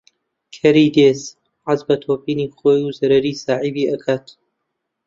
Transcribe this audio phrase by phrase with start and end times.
[0.55, 1.21] کەری دێز
[1.65, 4.25] حەز بە تۆپینی خۆی و زەرەری ساحێبی ئەکات